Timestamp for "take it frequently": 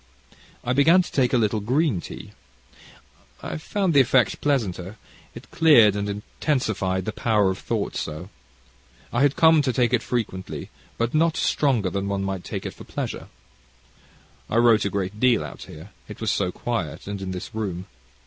9.71-10.71